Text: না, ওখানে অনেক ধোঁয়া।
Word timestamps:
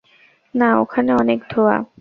না, 0.53 0.67
ওখানে 0.79 1.11
অনেক 1.13 1.39
ধোঁয়া। 1.49 1.75